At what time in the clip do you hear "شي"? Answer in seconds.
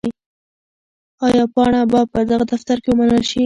3.29-3.39